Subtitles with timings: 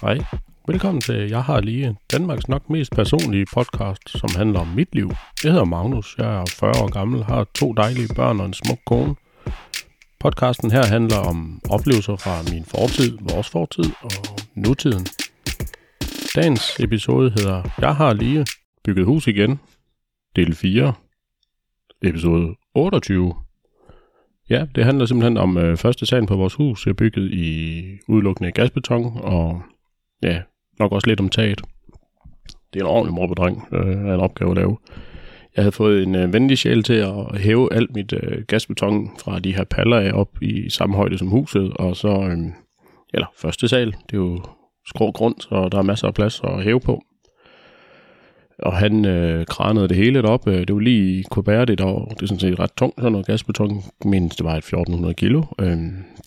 [0.00, 0.18] Hej.
[0.68, 5.10] Velkommen til Jeg har lige Danmarks nok mest personlige podcast, som handler om mit liv.
[5.44, 8.78] Jeg hedder Magnus, jeg er 40 år gammel, har to dejlige børn og en smuk
[8.86, 9.14] kone.
[10.20, 15.06] Podcasten her handler om oplevelser fra min fortid, vores fortid og nutiden.
[16.36, 18.46] Dagens episode hedder Jeg har lige
[18.84, 19.60] bygget hus igen,
[20.36, 20.92] del 4,
[22.02, 23.34] episode 28.
[24.50, 26.86] Ja, det handler simpelthen om øh, første sal på vores hus.
[26.86, 29.62] Jeg bygget i udelukkende gasbeton, og
[30.22, 30.42] ja,
[30.78, 31.60] nok også lidt om taget.
[32.74, 34.78] Det er en ordentlig morbedreng øh, af en opgave at lave.
[35.56, 39.38] Jeg havde fået en øh, venlig sjæl til at hæve alt mit øh, gasbeton fra
[39.38, 42.38] de her paller af op i samme højde som huset, og så, øh,
[43.14, 44.42] eller første sal, det er jo
[44.86, 47.02] skrå grund, så der er masser af plads at hæve på.
[48.58, 50.48] Og han øh, kranede det hele op.
[50.48, 52.96] Øh, det var lige kunne bære det, der var, det er sådan set ret tungt,
[52.96, 55.42] sådan noget gasbeton, men det var et 1400 kilo.
[55.58, 55.78] Øh,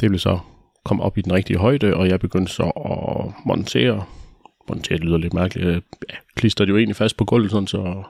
[0.02, 0.40] det blev så
[0.86, 4.04] kom op i den rigtige højde, og jeg begyndte så at montere.
[4.70, 5.68] Montere lyder lidt mærkeligt.
[5.70, 5.80] Ja,
[6.36, 8.04] klister det jo egentlig fast på gulvet, sådan, så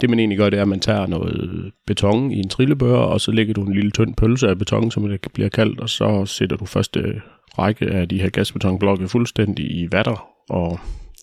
[0.00, 3.20] det man egentlig gør, det er, at man tager noget beton i en trillebør, og
[3.20, 6.26] så lægger du en lille tynd pølse af beton, som det bliver kaldt, og så
[6.26, 7.22] sætter du første
[7.58, 10.70] række af de her gasbetonblokke fuldstændig i vatter, og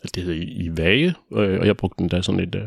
[0.04, 2.62] altså, det hedder i, i vage, øh, og jeg brugte den der sådan et øh,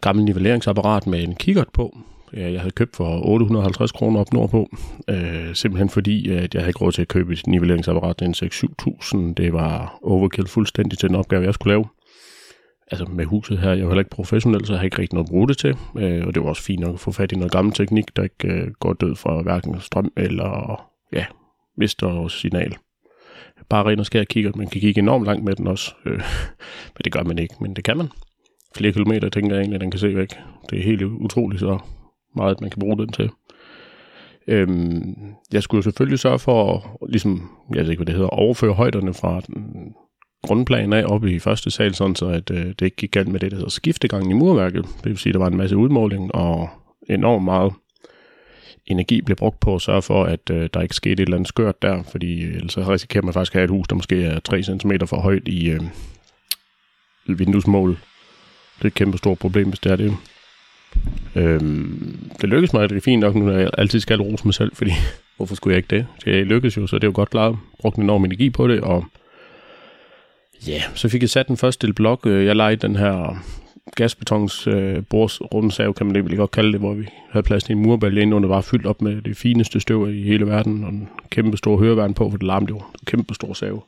[0.00, 1.98] gammelt nivelleringsapparat med en kikkert på,
[2.36, 4.68] jeg havde købt for 850 kroner op nordpå,
[5.08, 8.34] øh, simpelthen fordi, at jeg havde ikke råd til at købe et nivelleringsapparat til en
[8.34, 9.34] 6-7.000.
[9.34, 11.84] Det var overkill fuldstændig til den opgave, jeg skulle lave.
[12.90, 15.26] Altså med huset her, jeg var heller ikke professionel, så jeg havde ikke rigtig noget
[15.26, 15.76] at bruge det til.
[15.98, 18.22] Øh, og det var også fint nok at få fat i noget gammel teknik, der
[18.22, 21.24] ikke øh, går død fra hverken strøm eller ja,
[21.76, 22.76] mister signal.
[23.68, 24.52] Bare ren og skær kigger.
[24.54, 25.94] Man kan kigge enormt langt med den også.
[26.06, 26.12] Øh,
[26.94, 28.08] men det gør man ikke, men det kan man.
[28.76, 30.28] Flere kilometer tænker jeg egentlig, at den kan se væk.
[30.70, 31.78] Det er helt utroligt så
[32.36, 33.30] meget, man kan bruge den til.
[34.48, 35.14] Øhm,
[35.52, 39.14] jeg skulle selvfølgelig sørge for, at, ligesom, jeg ved ikke, hvad det hedder, overføre højderne
[39.14, 39.94] fra den
[40.42, 43.40] grundplan af op i første sal, sådan så at øh, det ikke gik galt med
[43.40, 44.84] det, der hedder skiftegangen i murværket.
[44.84, 46.68] Det vil sige, at der var en masse udmåling og
[47.08, 47.72] enormt meget
[48.86, 51.48] energi blev brugt på at sørge for, at øh, der ikke skete et eller andet
[51.48, 54.24] skørt der, fordi øh, ellers så risikerer man faktisk at have et hus, der måske
[54.24, 55.80] er 3 cm for højt i øh,
[57.26, 57.90] vinduesmål.
[58.78, 60.16] Det er et kæmpe stort problem, hvis det er det.
[61.34, 64.90] Øhm, det lykkedes mig rigtig fint nok, nu jeg altid skal rose mig selv, fordi
[65.36, 66.06] hvorfor skulle jeg ikke det?
[66.24, 67.58] Det lykkedes jo, så det er jo godt klaret.
[67.80, 69.04] Brugte enorm energi på det, og
[70.66, 72.26] ja, så fik jeg sat den første lille blok.
[72.26, 73.44] Øh, jeg lejede den her
[73.94, 77.82] gasbetons øh, bordsrundsav, kan man det godt kalde det, hvor vi havde plads til en
[77.82, 81.08] murbalje ind under, var fyldt op med det fineste støv i hele verden, og en
[81.30, 82.76] kæmpe stor høreværn på, for det larmte jo.
[82.76, 83.84] En kæmpe stor sav.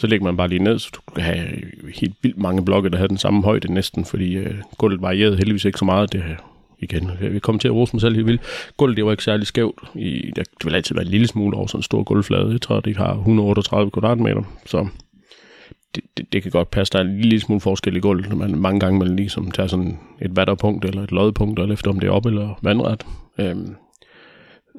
[0.00, 1.46] Så lægger man bare lige ned, så du kan have
[1.94, 5.64] helt vildt mange blokke, der havde den samme højde næsten, fordi øh, gulvet varierede heldigvis
[5.64, 6.12] ikke så meget.
[6.12, 6.36] Det øh,
[6.78, 8.72] igen, vi kommer til at rose mig selv helt vildt.
[8.76, 9.78] Gulvet, det var ikke særlig skævt.
[9.94, 12.52] I, der, det vil altid være en lille smule over sådan en stor gulvflade.
[12.52, 14.88] Jeg tror, det har 138 kvadratmeter, så
[15.94, 16.92] det, det, det, kan godt passe.
[16.92, 19.66] Der er en lille smule forskel i gulvet, når man mange gange man ligesom tager
[19.66, 23.06] sådan et vatterpunkt eller et loddepunkt, og efter om det er op eller vandret.
[23.38, 23.74] Øhm,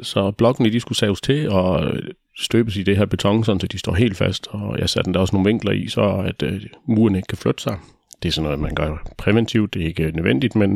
[0.01, 1.93] så blokkene, de skulle saves til, og
[2.41, 5.35] støbes i det her beton, så de står helt fast, og jeg satte der også
[5.35, 7.78] nogle vinkler i, så at øh, muren ikke kan flytte sig.
[8.24, 10.69] Det er sådan noget, man gør præventivt, det er ikke nødvendigt, men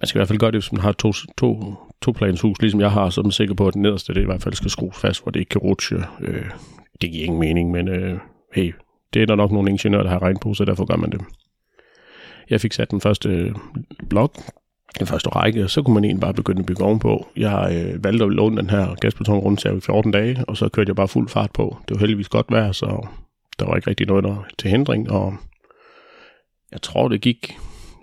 [0.00, 2.60] man skal i hvert fald gøre det, hvis man har to, to, to plans hus,
[2.60, 4.54] ligesom jeg har, så er man sikker på, at den nederste det i hvert fald
[4.54, 6.04] skal skrues fast, hvor det ikke kan rutsche.
[6.20, 6.50] Øh,
[7.00, 8.18] det giver ingen mening, men øh,
[8.54, 8.72] hey,
[9.14, 11.20] det er der nok nogle ingeniører, der har regnet på, så derfor gør man det.
[12.50, 13.54] Jeg fik sat den første øh,
[14.08, 14.36] blok,
[14.98, 17.26] den første række, så kunne man egentlig bare begynde at bygge ovenpå.
[17.36, 20.88] Jeg øh, valgte at låne den her gasbeton rundt i 14 dage, og så kørte
[20.88, 21.76] jeg bare fuld fart på.
[21.88, 23.06] Det var heldigvis godt vejr, så
[23.58, 25.34] der var ikke rigtig noget der til hindring, og
[26.72, 27.56] jeg tror, det gik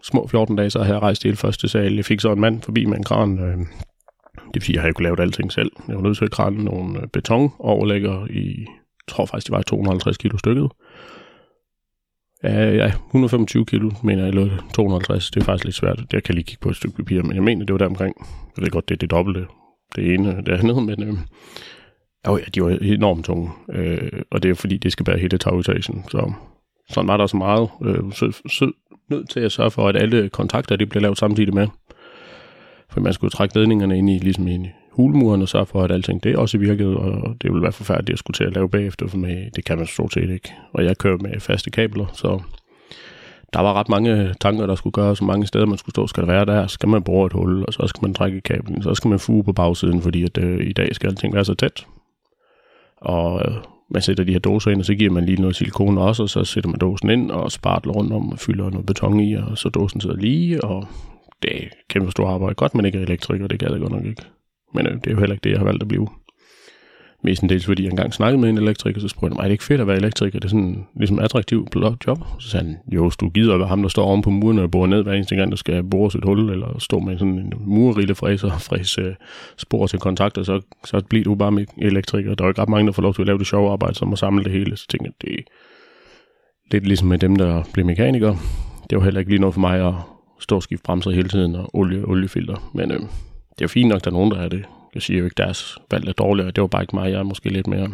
[0.04, 1.96] små 14 dage, så havde jeg rejst hele første sal.
[1.96, 3.40] Jeg fik så en mand forbi med en kran.
[3.40, 5.72] Øh, det vil sige, at jeg havde kunne lave alting selv.
[5.88, 8.68] Jeg var nødt til at krane nogle øh, betonoverlægger i, jeg
[9.08, 10.72] tror faktisk, det var 250 kilo stykket.
[12.44, 15.32] Ja, ja, 125 kilo, mener jeg, eller 250.
[15.32, 16.00] Det er faktisk lidt svært.
[16.14, 18.16] Jeg kan lige kigge på et stykke papir, men jeg mener, det var der omkring.
[18.58, 19.46] Jeg ved godt, det er det dobbelte.
[19.96, 21.18] Det ene, det andet, men øh,
[22.28, 23.50] oh ja, de var enormt tunge.
[23.74, 26.06] Øh, og det er fordi, det skal bære hele tagetagen.
[26.10, 26.34] Så
[26.90, 27.70] sådan var der så meget.
[27.86, 28.72] Øh, så, så
[29.10, 31.68] nødt til at sørge for, at alle kontakter, de bliver lavet samtidig med.
[32.90, 35.92] For man skulle trække ledningerne ind i, ligesom ind i hulmuren og sørge for, at
[35.92, 39.08] alting det også virkede, og det ville være forfærdeligt at skulle til at lave bagefter,
[39.08, 40.54] for med, det kan man stort set ikke.
[40.74, 42.42] Og jeg kører med faste kabler, så
[43.54, 46.24] der var ret mange tanker, der skulle gøres, så mange steder man skulle stå, skal
[46.24, 48.94] der være der, skal man bruge et hul, og så skal man trække kablen, så
[48.94, 51.88] skal man fuge på bagsiden, fordi at, øh, i dag skal alting være så tæt.
[52.98, 53.56] Og øh,
[53.90, 56.30] man sætter de her doser ind, og så giver man lige noget silikon også, og
[56.30, 59.58] så sætter man dåsen ind og spartler rundt om og fylder noget beton i, og
[59.58, 60.88] så dåsen sidder lige, og
[61.42, 62.56] det er kæmpe stort arbejde.
[62.56, 64.24] Godt, men ikke elektriker, det gad jeg godt nok ikke.
[64.74, 66.08] Men øh, det er jo heller ikke det, jeg har valgt at blive.
[67.24, 69.64] Mestendels fordi jeg engang snakkede med en elektriker, så spurgte jeg mig, er det ikke
[69.64, 70.40] fedt at være elektriker?
[70.40, 71.76] Det er sådan ligesom attraktivt
[72.08, 72.20] job.
[72.40, 74.60] Så sagde han, jo, hvis du gider at være ham, der står oven på muren
[74.60, 77.40] og borer ned hver eneste gang, du skal bore et hul, eller stå med sådan
[77.40, 79.16] en murrille fræser og fræse
[79.58, 82.36] spor til kontakter, så, så bliver du bare med elektriker.
[82.36, 83.96] Der er jo ikke ret mange, der får lov til at lave det sjove arbejde,
[83.96, 84.78] som at samle det hele.
[84.78, 85.44] Så tænkte jeg, det er
[86.72, 88.38] lidt ligesom med dem, der bliver mekanikere.
[88.90, 89.94] Det var heller ikke lige noget for mig at
[90.40, 92.72] stå og skifte bremser hele tiden og olie, oliefilter.
[92.74, 93.00] Men øh,
[93.60, 94.66] det er fint nok, at der er nogen, der er det.
[94.94, 96.52] Jeg siger jo ikke, at deres valg er dårligere.
[96.52, 97.12] Det var bare ikke mig.
[97.12, 97.90] Jeg er måske lidt mere...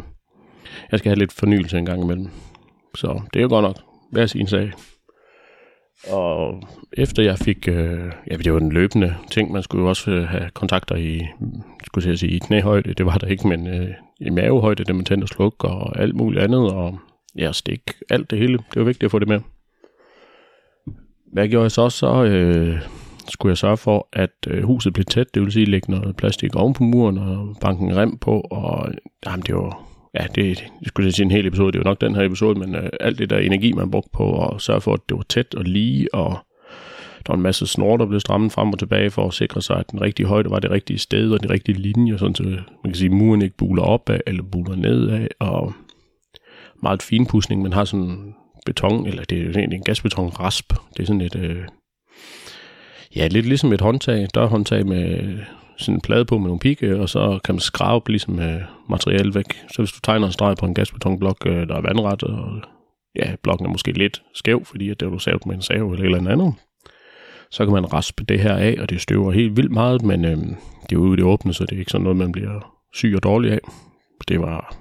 [0.90, 2.28] Jeg skal have lidt fornyelse en gang imellem.
[2.94, 3.76] Så det er jo godt nok.
[4.10, 4.72] Hver sin sag.
[6.10, 6.62] Og
[6.92, 10.28] efter jeg fik, øh, ja, det var en løbende ting, man skulle jo også øh,
[10.28, 11.20] have kontakter i,
[11.86, 13.88] skulle jeg sige, i knæhøjde, det var der ikke, men øh,
[14.20, 16.98] i mavehøjde, det man tændte og og alt muligt andet, og
[17.38, 19.40] ja, stik, alt det hele, det var vigtigt at få det med.
[21.32, 21.88] Hvad gjorde jeg så?
[21.88, 22.80] Så øh,
[23.28, 26.56] skulle jeg sørge for, at øh, huset blev tæt, det vil sige lægge noget plastik
[26.56, 28.88] oven på muren og banke en rem på, og
[29.26, 29.82] jamen, det var,
[30.14, 32.58] ja, det, det skulle jeg sige en hel episode, det var nok den her episode,
[32.58, 35.24] men øh, alt det der energi, man brugte på at sørge for, at det var
[35.28, 36.38] tæt og lige, og
[37.26, 39.76] der var en masse snor, der blev strammet frem og tilbage for at sikre sig,
[39.76, 42.62] at den rigtige højde var det rigtige sted og den rigtige linje, sådan så man
[42.84, 45.72] kan sige, at muren ikke buler opad eller buler nedad, og
[46.82, 47.62] meget finpudsning.
[47.62, 48.34] Man har sådan
[48.66, 50.72] beton, eller det er jo egentlig en gasbeton rasp.
[50.96, 51.62] Det er sådan et, øh,
[53.16, 55.38] ja, lidt ligesom et håndtag, dørhåndtag med
[55.76, 59.34] sådan en plade på med nogle pigge, og så kan man skrabe ligesom øh, materiale
[59.34, 59.64] væk.
[59.72, 62.60] Så hvis du tegner en streg på en gasbetonblok, øh, der er vandret, og
[63.16, 65.90] ja, blokken er måske lidt skæv, fordi at det er du savet med en sav
[65.90, 66.54] eller et eller andet,
[67.50, 70.36] så kan man raspe det her af, og det støver helt vildt meget, men øh,
[70.36, 72.74] det er jo ude i det åbne, så det er ikke sådan noget, man bliver
[72.94, 73.60] syg og dårlig af.
[74.28, 74.76] Det var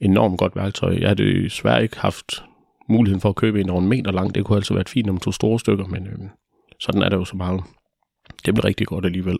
[0.00, 0.96] enormt godt værktøj.
[1.00, 2.44] Jeg har desværre ikke haft
[2.88, 4.34] muligheden for at købe en over en meter lang.
[4.34, 6.18] Det kunne altså være fint, om to store stykker, men øh,
[6.84, 7.62] sådan er der jo så meget.
[8.46, 9.38] Det blev rigtig godt alligevel.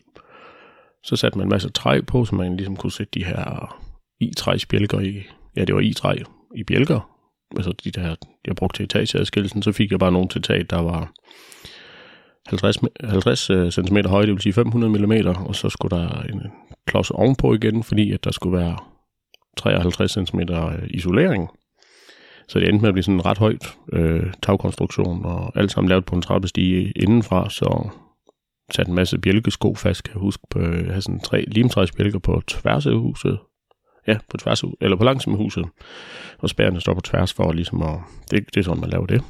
[1.05, 3.77] Så satte man en masse træ på, så man ligesom kunne sætte de her
[4.21, 5.23] i-træsbjælker i,
[5.57, 6.17] ja, det var i-træ
[6.55, 7.15] i bjælker,
[7.57, 8.15] altså de der,
[8.47, 11.13] jeg brugte til etageadskillelsen, så fik jeg bare nogle til tag, der var
[12.47, 16.43] 50, 50 cm høje, det vil sige 500 mm, og så skulle der en
[16.87, 18.77] klods ovenpå igen, fordi at der skulle være
[19.57, 21.49] 53 cm øh, isolering.
[22.49, 25.89] Så det endte med at blive sådan en ret højt øh, tagkonstruktion, og alt sammen
[25.89, 27.89] lavet på en trappestige indenfra, så
[28.75, 32.19] satte en masse bjælkesko fast, kan jeg huske, på, øh, jeg havde sådan tre limtræsbjælker
[32.19, 33.39] på tværs af huset,
[34.07, 35.65] ja, på tværs, eller på langs med huset,
[36.39, 37.99] og spærrene står på tværs for ligesom at,
[38.31, 39.23] det, det er sådan, man laver det.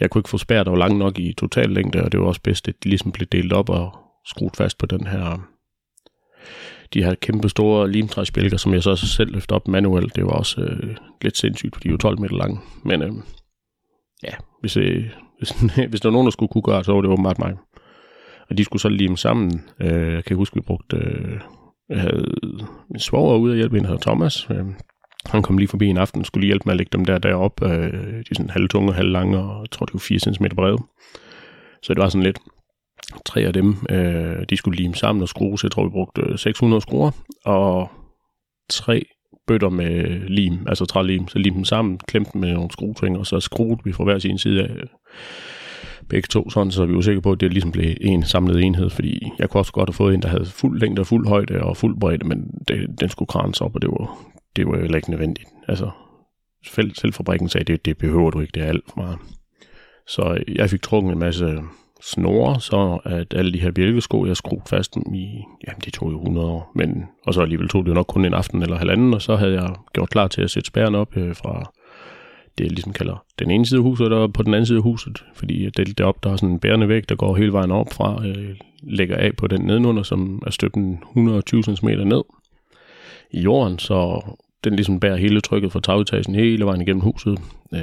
[0.00, 2.26] Jeg kunne ikke få spær, der var lang nok i total længde, og det var
[2.26, 5.38] også bedst, at de ligesom blev delt op og skruet fast på den her
[6.94, 10.16] de her kæmpe store limtræsbjælker, som jeg så selv løftede op manuelt.
[10.16, 12.60] Det var også øh, lidt sindssygt, fordi de var 12 meter lange.
[12.84, 13.12] Men øh,
[14.24, 15.04] ja, hvis, øh,
[15.38, 15.50] hvis,
[15.90, 17.54] hvis der var nogen, der skulle kunne gøre så var det åbenbart mig.
[18.50, 19.64] Og de skulle så lime sammen.
[19.80, 20.96] Øh, jeg kan huske, vi brugte...
[20.96, 21.40] Øh,
[21.88, 22.34] jeg havde
[22.90, 24.46] min svoger ude og hjælpe en, der hedder Thomas.
[24.50, 24.66] Øh,
[25.26, 27.18] han kom lige forbi en aften og skulle lige hjælpe med at lægge dem der
[27.18, 27.66] deroppe.
[27.66, 30.78] Øh, de er sådan halv tunge, og jeg tror, det var 4 cm brede.
[31.82, 32.38] Så det var sådan lidt,
[33.26, 36.22] tre af dem, øh, de skulle lime sammen og skrue, så jeg tror, vi brugte
[36.22, 37.10] øh, 600 skruer,
[37.44, 37.90] og
[38.70, 39.02] tre
[39.46, 43.26] bøtter med lim, altså trælim, så lim dem sammen, klemte dem med nogle skruetvinger, og
[43.26, 44.86] så skruede vi fra hver sin side af øh,
[46.08, 48.90] begge to, sådan så vi var sikre på, at det ligesom blev en samlet enhed,
[48.90, 51.62] fordi jeg kunne også godt have fået en, der havde fuld længde og fuld højde
[51.62, 54.18] og fuld bredde, men det, den skulle kranes op, og det var,
[54.56, 55.48] det var heller ikke nødvendigt.
[55.68, 55.90] Altså,
[56.94, 59.18] selv fabrikken sagde, det, det behøver du ikke, det er alt for meget.
[60.06, 61.58] Så jeg fik trukket en masse
[62.02, 66.18] snore, så at alle de her bjælkesko, jeg skruede fast i, jamen det tog jo
[66.18, 69.14] 100 år, men, og så alligevel tog det jo nok kun en aften eller halvanden,
[69.14, 71.72] og så havde jeg gjort klar til at sætte spæren op øh, fra
[72.58, 74.82] det, jeg ligesom kalder den ene side af huset, og på den anden side af
[74.82, 77.70] huset, fordi det, det op, der er sådan en bærende væg, der går hele vejen
[77.70, 82.22] op fra, øh, lægger af på den nedenunder, som er støbt 120 cm ned
[83.30, 84.20] i jorden, så
[84.64, 87.38] den ligesom bærer hele trykket fra tagetagen hele vejen igennem huset.
[87.74, 87.80] Øh,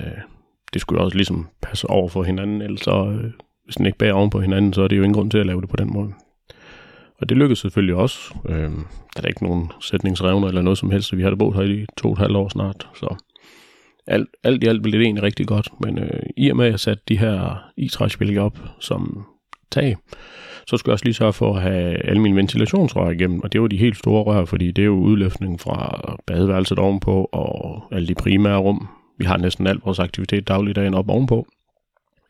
[0.74, 3.32] det skulle også ligesom passe over for hinanden, ellers så øh,
[3.66, 5.46] hvis den ikke bærer oven på hinanden, så er det jo ingen grund til at
[5.46, 6.14] lave det på den måde.
[7.22, 8.36] Og det lykkedes selvfølgelig også.
[8.50, 8.72] Øh,
[9.16, 11.86] der er ikke nogen sætningsrevner eller noget som helst, vi har det boet her i
[11.98, 13.16] to og et halvt år snart, så
[14.08, 15.70] alt, alt i alt blev det egentlig rigtig godt.
[15.82, 19.26] Men øh, i og med, at jeg satte de her i op som
[19.72, 19.98] tag,
[20.68, 23.62] så skulle jeg også lige sørge for at have alle mine ventilationsrør igennem, og det
[23.62, 28.08] var de helt store rør, fordi det er jo udløftning fra badeværelset ovenpå og alle
[28.08, 28.88] de primære rum.
[29.18, 31.48] Vi har næsten alt vores aktivitet dagligdagen op ovenpå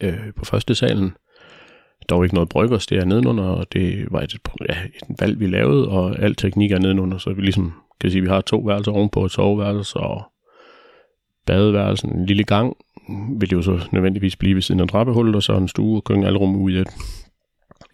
[0.02, 1.14] øh, på første salen
[2.10, 4.36] dog ikke noget bryggers, det er nedenunder, og det var et,
[4.70, 8.20] ja, et valg, vi lavede, og al teknik er nedenunder, så vi ligesom kan sige,
[8.20, 10.24] at vi har to værelser ovenpå, et soveværelse og
[11.46, 12.78] badeværelsen, en lille gang,
[13.40, 16.04] vil det jo så nødvendigvis blive ved siden af trappehullet, og så en stue og
[16.04, 16.88] køkken, alle rum ud i et.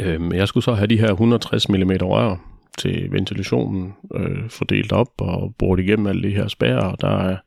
[0.02, 2.36] Øhm, jeg skulle så have de her 160 mm rør,
[2.78, 7.30] til ventilationen øh, fordelt op og brugt igennem alle de her spær, Og der er,
[7.30, 7.38] jeg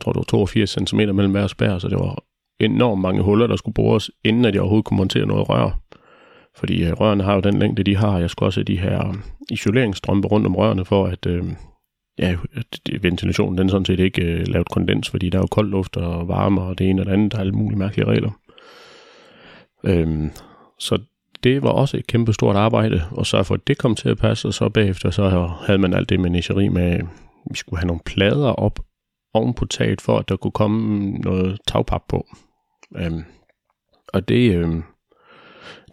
[0.00, 2.24] tror, det var 82 cm mellem hver spær, så det var
[2.60, 5.78] enormt mange huller, der skulle bores, inden at jeg overhovedet kunne montere noget rør.
[6.56, 8.18] Fordi øh, rørene har jo den længde, de har.
[8.18, 11.44] Jeg skulle også have de her um, isoleringsstrømper rundt om rørene, for at øh,
[12.18, 12.36] ja,
[13.00, 16.28] ventilationen den sådan set ikke øh, lavet kondens, fordi der er jo kold luft og
[16.28, 17.32] varme og det ene og det andet.
[17.32, 18.30] Der er alle mulige mærkelige regler.
[19.84, 20.30] Øhm,
[20.78, 20.98] så
[21.44, 24.18] det var også et kæmpe stort arbejde, og så for at det kom til at
[24.18, 27.00] passe, og så bagefter så havde man alt det menageri med,
[27.50, 28.78] vi skulle have nogle plader op
[29.34, 32.26] oven på taget, for at der kunne komme noget tagpap på.
[32.96, 33.24] Øhm,
[34.12, 34.82] og det, øhm,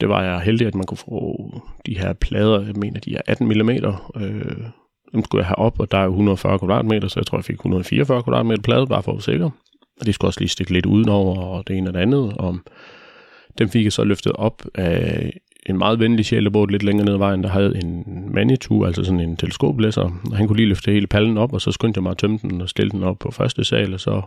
[0.01, 1.51] det var jeg heldig, at man kunne få
[1.85, 4.65] de her plader, jeg mener, de er 18 mm, øh,
[5.13, 7.55] dem skulle jeg have op, og der er 140 kvadratmeter, så jeg tror, jeg fik
[7.55, 9.49] 144 kvadratmeter plade, bare for at være sikker.
[9.99, 12.33] Og de skulle også lige stikke lidt udenover, og det ene og det andet.
[12.37, 12.57] Og
[13.57, 15.33] dem fik jeg så løftet op af
[15.69, 19.19] en meget venlig sjælebåd lidt længere ned ad vejen, der havde en Manitou, altså sådan
[19.19, 20.01] en teleskoplæsser.
[20.31, 22.39] Og han kunne lige løfte hele pallen op, og så skyndte jeg mig at tømme
[22.41, 24.21] den og stille den op på første sal, og så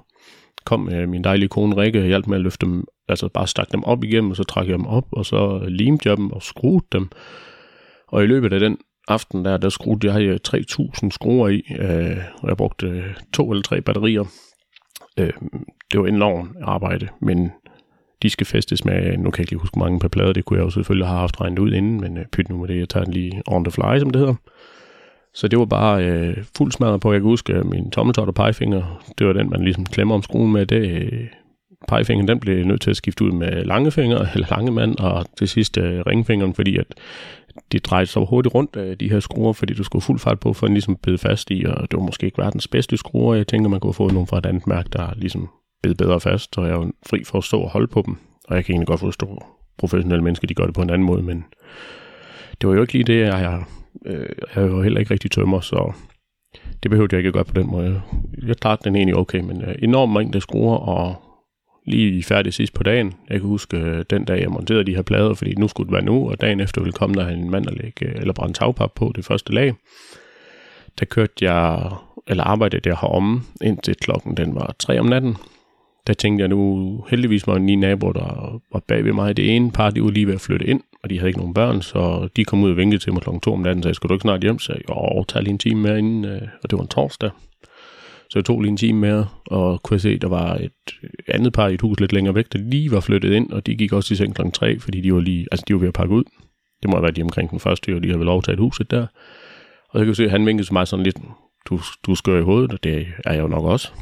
[0.64, 3.72] kom øh, min dejlige kone Rikke og hjalp med at løfte dem, altså bare stak
[3.72, 6.42] dem op igennem, og så trak jeg dem op, og så limte jeg dem og
[6.42, 7.10] skruede dem.
[8.08, 12.16] Og i løbet af den aften der, der skruede jeg øh, 3.000 skruer i, øh,
[12.42, 14.24] og jeg brugte øh, to eller tre batterier.
[15.18, 15.32] Øh,
[15.92, 17.50] det var enormt arbejde, men
[18.22, 20.58] de skal festes med, nu kan jeg ikke lige huske mange per plade, det kunne
[20.58, 22.88] jeg jo selvfølgelig have haft regnet ud inden, men øh, pyt nu med det, jeg
[22.88, 24.34] tager den lige on the fly, som det hedder.
[25.34, 28.34] Så det var bare øh, fuld smadret på, jeg kan huske øh, min tommeltot og
[28.34, 31.26] pegefinger, det var den, man ligesom klemmer om skruen med, det, øh,
[31.88, 35.48] pegefingeren, den blev nødt til at skifte ud med langefinger, eller lange mand, og til
[35.48, 36.86] sidst øh, ringfingeren, fordi at
[37.72, 40.52] de drejede så hurtigt rundt af de her skruer, fordi du skulle fuld fart på,
[40.52, 43.34] for ligesom at ligesom bede fast i, og det var måske ikke verdens bedste skruer.
[43.34, 45.48] Jeg tænker, man kunne få nogle fra et andet mærke, der ligesom
[45.82, 48.16] bed bedre fast, og jeg er jo fri for at stå og holde på dem.
[48.48, 49.44] Og jeg kan egentlig godt forstå
[49.78, 51.44] professionelle mennesker, de gør det på en anden måde, men
[52.60, 53.64] det var jo ikke lige det, jeg, jeg,
[54.06, 55.92] øh, jeg er jo heller ikke rigtig tømmer, så
[56.82, 58.02] det behøvede jeg ikke at gøre på den måde.
[58.42, 61.16] Jeg klarede den egentlig okay, men øh, enormt mængde skruer, og
[61.86, 63.14] lige færdig sidst på dagen.
[63.28, 65.92] Jeg kan huske øh, den dag, jeg monterede de her plader, fordi nu skulle det
[65.92, 68.54] være nu, og dagen efter ville komme der en mand og lægge, øh, eller brænde
[68.54, 69.74] tagpap på det første lag.
[70.98, 71.90] Der kørte jeg,
[72.26, 75.36] eller arbejdede jeg heromme, indtil klokken den var 3 om natten.
[76.06, 79.36] Der tænkte jeg nu, heldigvis var ni naboer, der var bag ved mig.
[79.36, 81.54] Det ene par, de var lige ved at flytte ind, og de havde ikke nogen
[81.54, 83.96] børn, så de kom ud og vinkede til mig klokken 2 om natten, så jeg
[83.96, 84.58] skulle du ikke snart hjem?
[84.58, 86.42] Så jeg, jo, tag lige en time mere inden, øh.
[86.62, 87.30] og det var en torsdag.
[88.30, 90.72] Så jeg tog lige en time mere, og kunne se, der var et
[91.28, 93.76] andet par i et hus lidt længere væk, der lige var flyttet ind, og de
[93.76, 94.42] gik også i seng kl.
[94.54, 96.24] 3, fordi de var lige, altså de var ved at pakke ud.
[96.82, 99.06] Det må have været de omkring den første, og de havde vel overtaget huset der.
[99.88, 101.16] Og så kan jeg se, at han vinkede til mig sådan lidt,
[101.68, 103.92] du, du skør i hovedet, og det er jeg jo nok også.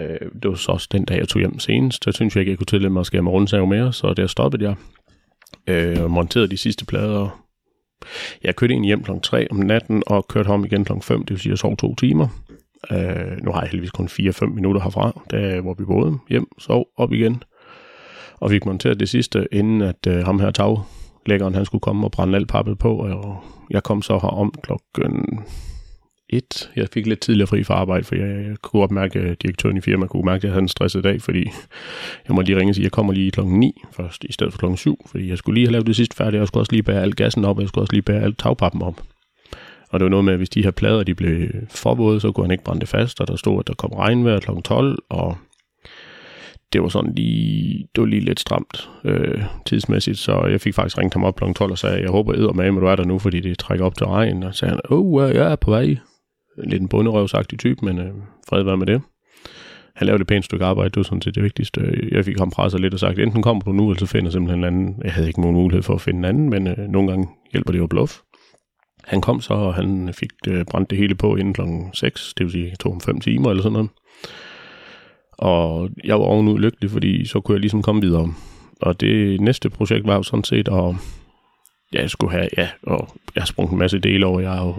[0.00, 2.04] Øh, det var så også den dag, jeg tog hjem senest.
[2.04, 4.26] Der synes jeg ikke, jeg kunne tillade mig at skære med rundsav mere, så der
[4.26, 4.74] stoppede jeg.
[5.66, 7.42] Øh, og monterede de sidste plader.
[8.44, 9.10] Jeg kørte ind hjem kl.
[9.22, 10.92] 3 om natten, og kørte hjem igen kl.
[11.02, 12.28] 5, det vil sige, at jeg sov to timer.
[12.90, 16.86] Øh, nu har jeg heldigvis kun 4-5 minutter herfra, der, hvor vi boede hjem, sov
[16.96, 17.42] op igen.
[18.40, 22.10] Og vi monteret det sidste, inden at øh, ham her taglæggeren, han skulle komme og
[22.10, 25.40] brænde alt pappet på, og jeg kom så her om klokken
[26.30, 26.70] 1.
[26.76, 29.80] Jeg fik lidt tidligere fri fra arbejde, for jeg, jeg kunne opmærke, at direktøren i
[29.80, 31.50] firmaet kunne mærke, at jeg havde en stresset dag, fordi
[32.28, 34.52] jeg må lige ringe og sige, at jeg kommer lige klokken 9 først, i stedet
[34.52, 36.62] for klokken 7, fordi jeg skulle lige have lavet det sidste færdigt, og jeg skulle
[36.62, 39.02] også lige bære alt gassen op, og jeg skulle også lige bære alt tagpappen op.
[39.90, 42.32] Og det var noget med, at hvis de her plader de blev for våde, så
[42.32, 44.50] kunne han ikke brænde det fast, og der stod, at der kom regnvejr kl.
[44.64, 45.36] 12, og
[46.72, 50.98] det var sådan lige, det var lige lidt stramt øh, tidsmæssigt, så jeg fik faktisk
[50.98, 51.44] ringet ham op kl.
[51.56, 53.84] 12 og sagde, jeg håber æder med, at du er der nu, fordi det trækker
[53.84, 54.42] op til regn.
[54.42, 55.96] Og så sagde han, åh, oh, jeg er på vej.
[56.64, 58.12] Lidt en bunderøvsagtig type, men øh,
[58.48, 59.02] fred være med det.
[59.94, 62.08] Han lavede et pænt stykke arbejde, det var sådan set det vigtigste.
[62.12, 64.32] Jeg fik ham presset lidt og sagt, enten kommer du nu, eller så finder jeg
[64.32, 65.00] simpelthen en anden.
[65.04, 67.72] Jeg havde ikke nogen mulighed for at finde en anden, men øh, nogle gange hjælper
[67.72, 68.18] det jo bluff.
[69.04, 72.44] Han kom så, og han fik øh, brændt det hele på inden klokken 6, det
[72.44, 73.90] vil sige, det tog om 5 timer eller sådan noget.
[75.38, 78.34] Og jeg var ovenud lykkelig, fordi så kunne jeg ligesom komme videre.
[78.82, 80.94] Og det næste projekt var jo sådan set at
[81.92, 84.66] ja, jeg skulle have, ja, og jeg har sprunget en masse dele over, jeg har
[84.66, 84.74] jo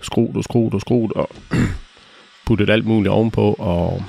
[0.00, 1.28] skruet og skruet og skruet, og
[2.46, 4.02] puttet alt muligt ovenpå, og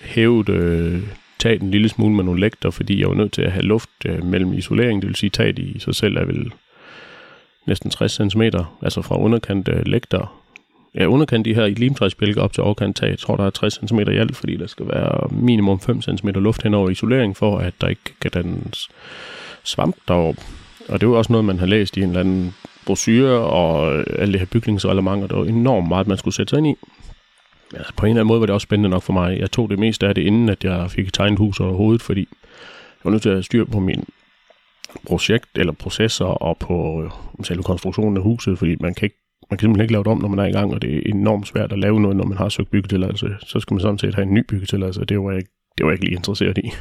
[0.00, 1.02] hævet, øh,
[1.38, 3.90] taget en lille smule med nogle lægter, fordi jeg var nødt til at have luft
[4.06, 6.52] øh, mellem isolering, det vil sige, taget i sig selv er vel
[7.66, 8.42] næsten 60 cm,
[8.82, 10.42] altså fra underkant øh, lægter,
[10.94, 13.08] ja, underkant de her i limtræsbjælker op til overkant tag.
[13.08, 16.28] Jeg tror, der er 60 cm i alt, fordi der skal være minimum 5 cm
[16.28, 18.88] luft hen over isolering, for at der ikke kan dannes
[19.64, 20.40] svamp deroppe.
[20.88, 22.54] Og det er jo også noget, man har læst i en eller anden
[22.86, 25.26] brosyrer og øh, alle det her bygningsreglementer.
[25.26, 26.74] Der var enormt meget, man skulle sætte sig ind i.
[27.74, 29.38] Ja, på en eller anden måde var det også spændende nok for mig.
[29.38, 32.20] Jeg tog det meste af det, inden at jeg fik tegnet hus over hovedet, fordi
[32.20, 34.04] jeg var nødt til at styre på min
[35.06, 37.10] projekt eller processer og på øh,
[37.44, 39.16] selve konstruktionen af huset, fordi man kan ikke
[39.50, 41.00] man kan simpelthen ikke lave det om, når man er i gang, og det er
[41.06, 43.36] enormt svært at lave noget, når man har søgt byggetilladelse.
[43.40, 45.42] Så skal man sådan set have en ny byggetilladelse, og det var jeg,
[45.78, 46.72] det var jeg ikke lige interesseret i.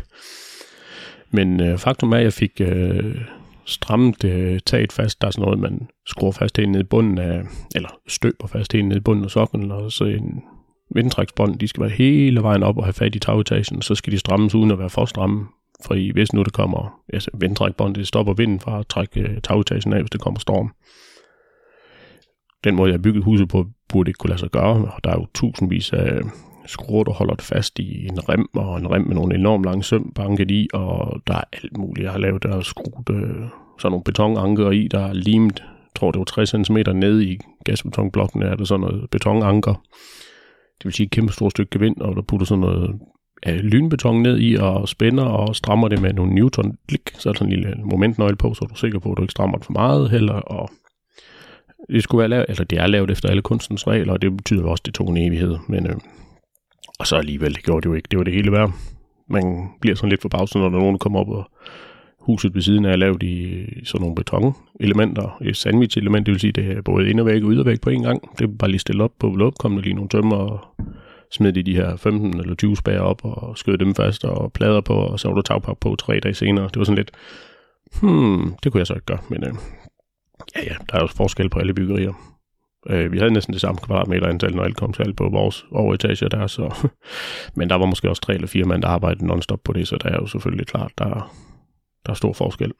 [1.31, 3.15] Men øh, faktum er, at jeg fik øh,
[3.65, 5.22] strammet øh, taget fast.
[5.22, 7.44] Der er sådan noget, man skruer fast helt ned i bunden af,
[7.75, 10.44] eller støber fast helt ned i bunden af sokken, og så en
[10.96, 14.20] vindtræksbånd, de skal være hele vejen op og have fat i tagetagen, så skal de
[14.20, 15.46] strammes uden at være for stramme.
[15.86, 19.94] For hvis nu det kommer, altså vindtrækbånd, det stopper vinden fra at trække øh, tagetagen
[19.94, 20.74] af, hvis det kommer storm.
[22.63, 24.91] Den måde, jeg har bygget huset på, burde ikke kunne lade sig gøre.
[25.03, 26.22] Der er jo tusindvis af
[26.65, 29.84] skruer, du holder det fast i en rem, og en rem med nogle enormt lange
[29.84, 32.03] søm banket i, og der er alt muligt.
[32.03, 33.46] Jeg har lavet der skruet øh,
[33.80, 37.39] sådan nogle betonanker i, der er limet, jeg tror det var 60 cm ned i
[37.65, 39.74] gasbetonblokken, er der sådan noget betonanker.
[40.77, 43.00] Det vil sige et kæmpe stort stykke gevind, og der putter sådan noget
[43.48, 47.34] øh, lynbeton ned i, og spænder og strammer det med nogle newton klik, så er
[47.34, 49.58] der sådan en lille momentnøgle på, så er du sikker på, at du ikke strammer
[49.58, 50.70] det for meget heller, og
[51.89, 54.63] det skulle være lavet, eller det er lavet efter alle kunstens regler, og det betyder
[54.63, 55.96] også, at det tog en evighed, men øh,
[57.01, 58.08] og så alligevel, det gjorde det jo ikke.
[58.12, 58.72] Det var det hele værd.
[59.29, 61.51] Man bliver sådan lidt forbavset, når der er nogen, der kommer op og
[62.20, 66.51] huset ved siden af er lavet i sådan nogle betonelementer, et sandwich-element, det vil sige,
[66.51, 68.38] det er både indervæg og ydervæg på en gang.
[68.39, 70.60] Det er bare lige stillet op på låb, kom der lige nogle tømmer og
[71.31, 74.81] smed de de her 15 eller 20 spær op og skød dem fast og plader
[74.81, 76.65] på, og så var der tagpap på tre dage senere.
[76.65, 77.12] Det var sådan lidt,
[78.01, 79.53] hmm, det kunne jeg så ikke gøre, men øh,
[80.55, 82.13] ja, ja, der er jo forskel på alle byggerier.
[82.89, 85.65] Øh, vi havde næsten det samme kvadratmeter antal, når alt kom til alt på vores
[85.71, 86.88] overetager der, så,
[87.57, 89.97] men der var måske også tre eller fire mand, der arbejdede non-stop på det, så
[89.97, 91.31] der er jo selvfølgelig klart, der,
[92.05, 92.73] der er stor forskel.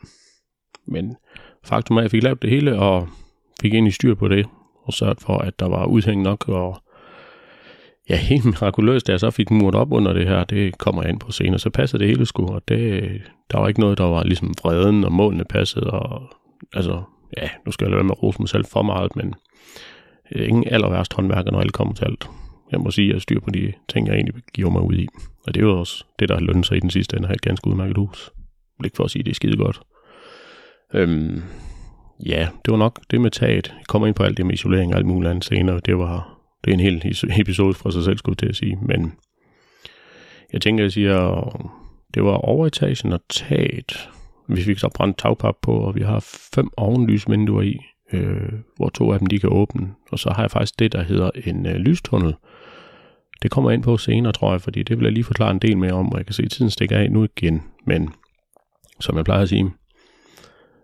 [0.88, 1.16] Men
[1.66, 3.08] faktum er, at jeg fik lavet det hele, og
[3.62, 4.46] fik ind i styr på det,
[4.86, 6.82] og sørget for, at der var udhæng nok, og
[8.10, 11.10] ja, helt mirakuløst, da jeg så fik muret op under det her, det kommer jeg
[11.12, 13.12] ind på senere, så passede det hele sgu, og det,
[13.52, 16.22] der var ikke noget, der var ligesom vreden, og målene passede, og
[16.74, 17.04] altså,
[17.38, 19.34] ja, nu skal jeg lade med at rose mig selv for meget, men
[20.36, 22.30] øh, ingen aller værst håndværker, når alt kommer til alt.
[22.72, 25.08] Jeg må sige, at jeg styr på de ting, jeg egentlig giver mig ud i.
[25.48, 27.30] Og det er jo også det, der har lønnet sig i den sidste ende, at
[27.30, 28.32] have et ganske udmærket hus.
[28.84, 29.82] Ikke for at sige, at det er skide godt.
[30.94, 31.42] Øhm,
[32.26, 33.68] ja, det var nok det med taget.
[33.78, 35.80] Jeg kommer ind på alt det med isolering og alt muligt andet senere.
[35.86, 38.78] Det var det er en hel episode fra sig selv, skulle til at sige.
[38.82, 39.14] Men
[40.54, 41.70] jeg tænker, jeg siger,
[42.14, 44.10] det var overetagen og taget.
[44.48, 46.20] Vi fik så brændt tagpap på, og vi har
[46.54, 47.80] fem ovenlysvinduer i
[48.14, 49.94] øh, hvor to af dem de kan åbne.
[50.12, 52.36] Og så har jeg faktisk det, der hedder en øh, lystunnel.
[53.42, 55.60] Det kommer jeg ind på senere, tror jeg, fordi det vil jeg lige forklare en
[55.60, 57.64] del mere om, og jeg kan se, at tiden stikker af nu igen.
[57.86, 58.10] Men
[59.00, 59.72] som jeg plejer at sige,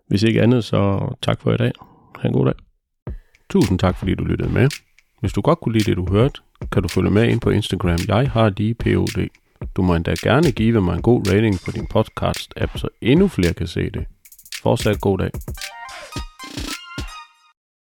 [0.08, 1.72] hvis ikke andet, så tak for i dag.
[2.18, 2.54] Ha' en god dag.
[3.50, 4.68] Tusind tak, fordi du lyttede med.
[5.20, 6.40] Hvis du godt kunne lide det, du hørte,
[6.72, 7.98] kan du følge med ind på Instagram.
[8.08, 9.28] Jeg har lige POD.
[9.76, 13.54] Du må endda gerne give mig en god rating på din podcast-app, så endnu flere
[13.54, 14.06] kan se det.
[14.62, 15.30] Fortsat god dag.